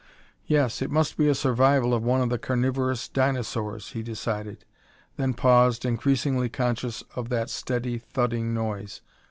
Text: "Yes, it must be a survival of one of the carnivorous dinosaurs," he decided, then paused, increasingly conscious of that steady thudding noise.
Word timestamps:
"Yes, 0.47 0.81
it 0.81 0.89
must 0.89 1.15
be 1.15 1.27
a 1.27 1.35
survival 1.35 1.93
of 1.93 2.01
one 2.01 2.21
of 2.21 2.29
the 2.31 2.39
carnivorous 2.39 3.07
dinosaurs," 3.07 3.89
he 3.91 4.01
decided, 4.01 4.65
then 5.15 5.35
paused, 5.35 5.85
increasingly 5.85 6.49
conscious 6.49 7.03
of 7.15 7.29
that 7.29 7.51
steady 7.51 7.99
thudding 7.99 8.51
noise. 8.51 9.01